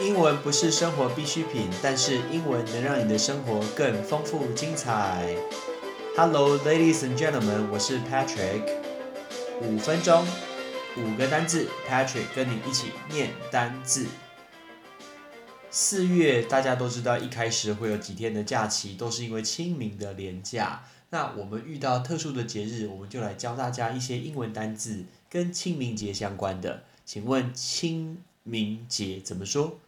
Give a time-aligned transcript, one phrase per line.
[0.00, 5.36] 英文不是生活必需品，但是英文能让你的生活更丰富精彩。
[6.16, 8.62] Hello, ladies and gentlemen，我是 Patrick。
[9.60, 10.26] 五分钟，
[10.96, 14.06] 五个单字，Patrick 跟你一起念单字。
[15.70, 20.82] 四月大家都知道，一开始会有几天的假期，都是因为清明的连假。
[21.10, 26.84] 那我们遇到特殊的节日，我们就来教大家一些英文单字跟清明节相关的。
[27.04, 29.78] 请问清明节怎么说？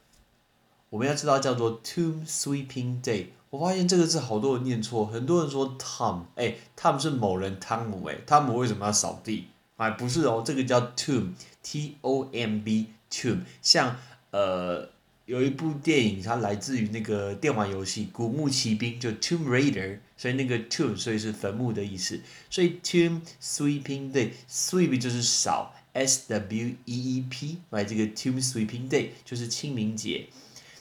[0.92, 3.28] 我们要知道叫做 Tomb Sweeping Day。
[3.48, 9.47] 我发现这个字好多人念错，很多人说 Tom，哎，Tom 是某人汤姆，哎，汤姆为什么要扫地？
[9.77, 13.38] 哎，不是哦，这个叫 Tomb，T O M B，Tomb。
[13.62, 13.97] 像
[14.33, 14.91] 呃，
[15.24, 22.20] 有一部电影，它来自于那个电玩游戏《古墓奇兵》，就 Tomb Raider，所以那个 Tomb 所以是坟墓的意思。
[22.50, 30.27] 所以 Tomb Sweeping Day，Sweep 就是扫，S W E E P，来这个 Tomb Sweeping Day 就是清明节。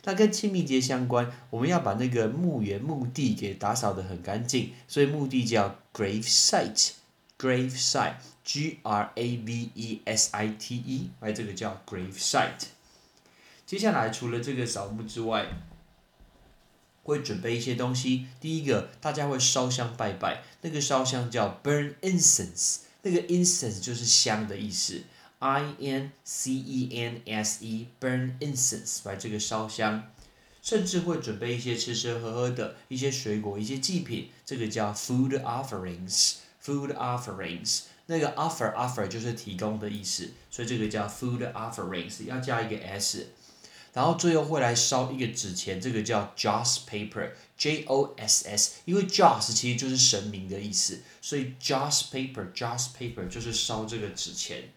[0.04, 12.66] 那跟清明节相关，我们要把那个墓园、墓地给打扫得很干净，所以墓地叫 grave site，grave site，G R A V E S I T E，哎，这个叫 grave site。
[13.66, 15.46] 接下来除了这个扫墓之外，
[17.04, 18.28] 会准备一些东西。
[18.40, 25.04] 第一个，大家会烧香拜拜，那个烧香叫 burn incense，那个 incense 就是香的意思。
[25.42, 30.12] I N C E N S E，burn incense，把这个烧香，
[30.62, 37.82] 甚至会准备一些吃吃喝喝的一些水果、一些祭品，这个叫 food offerings，food offerings。
[38.06, 43.30] 那个 offer offer 就是提供的意思，所以这个叫 food offerings，要加一个 s。
[43.94, 54.70] 然后最后会来烧一个纸钱，这个叫 joss paper，J O S S，因为 joss 其实就是神明的意思，所以 joss paper，joss paper 就是烧这个纸钱。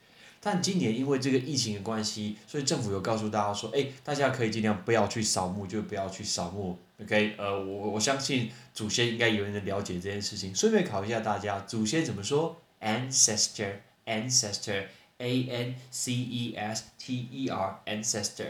[0.45, 6.79] 但今年因为这个疫情的关系，所以政府有告诉大家说，哎，大家可以尽量不要去扫墓，就不要去扫墓。
[7.01, 10.55] OK，呃，我我相信祖先应该有人了解这件事情。
[10.55, 18.49] 顺便考一下大家，祖先怎么说？Ancestor，ancestor，A N C E S T E R，ancestor。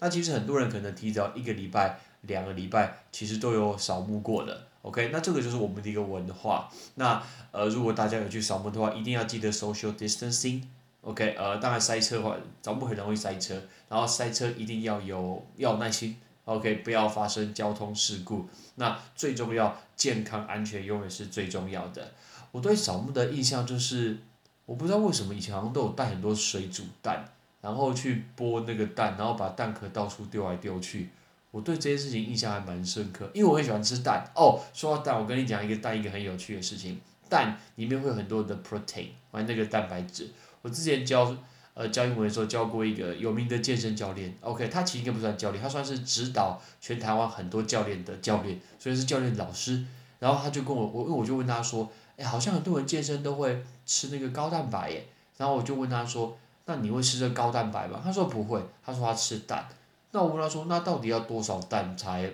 [0.00, 4.66] 那其实很多人可能提早一个礼拜、两个礼拜，其实都有扫墓过的。
[4.82, 6.68] OK，那这个就是我们的一个文化。
[6.96, 7.22] 那
[7.52, 10.62] 呃，如果大家有去扫墓的话，一定要记得 social distancing。
[11.08, 13.54] OK，呃，当然塞车的话，早不很容易塞车，
[13.88, 16.14] 然后塞车一定要有要耐心
[16.44, 18.46] ，OK，不要发生交通事故。
[18.74, 22.12] 那最重要，健康安全永远是最重要的。
[22.52, 24.18] 我对扫墓的印象就是，
[24.66, 27.24] 我不知道为什么以前好像都有带很多水煮蛋，
[27.62, 31.08] 然后去剥那个蛋，然后把蛋壳到处丢来丢去。
[31.50, 34.30] 我对这件事情印象还蛮深刻，因为我很喜欢吃蛋。
[34.34, 40.28] 哦，说到蛋，我跟你讲一个蛋一个很有趣的事情，蛋里面会有很多的 protein，完那个蛋白质。
[40.62, 41.36] 我之前教
[41.74, 49.84] 呃教英文的时候教过一个有名的健身教练，OK，他其实应该不算教练，他算是指导全台湾很多教练的教练，所以是教练老师。
[50.18, 55.06] 然后他就跟我，我我就问他说，哎，好像很多人健身都会吃那个高蛋白耶。
[55.36, 58.00] 然后我就问他说，那你会吃这高蛋白吗？
[58.02, 59.68] 他说不会，他说他吃蛋。
[60.10, 62.28] 那我问他说，那到底要多少蛋才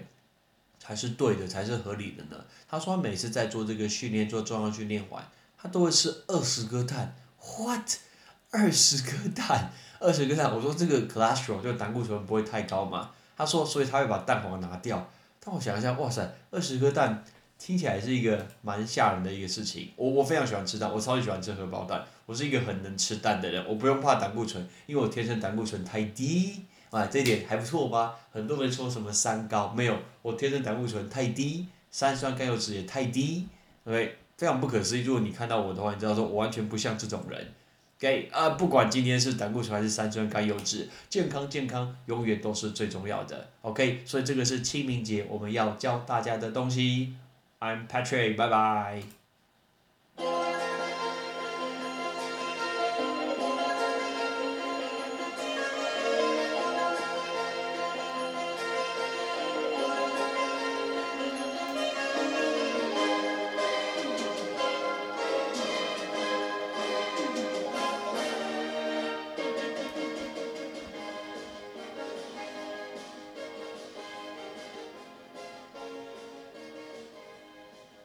[0.78, 2.42] 才是对的，才是合理的呢？
[2.66, 5.22] 他说他每次在做这个训练，做重量训练完，
[5.58, 7.14] 他都会吃二十颗蛋
[7.58, 7.90] ，What？
[8.54, 13.10] 二十颗蛋，二十颗蛋，我说这个 cholesterol 就胆固醇不会太高嘛？
[13.36, 15.04] 他说，所以他会把蛋黄拿掉。
[15.40, 17.24] 但我想一下，哇塞，二十颗蛋
[17.58, 19.90] 听起来是一个蛮吓人的一个事情。
[19.96, 22.00] 我我非常喜欢吃蛋，我超级喜欢吃荷包蛋。
[22.26, 26.62] 我是一个很能吃蛋的人，我不用怕胆固醇，因为我天生胆固醇太低。
[26.90, 28.14] 啊，这点还不错吧？
[28.30, 33.48] 很多人说什么三高，没有，我天生胆固醇太低，三酸甘油脂也太低，
[33.84, 35.02] 对，非常不可思议。
[35.02, 37.44] 如果你看到我的话，你知道说我完全不像这种人。
[38.04, 43.48] 给啊，不管今天是胆固醇还是三酸甘油脂，健康健康永远都是最重要的。
[43.62, 47.14] OK，所以这个是清明节我们要教大家的东西。
[47.60, 49.23] I'm Patrick，拜拜。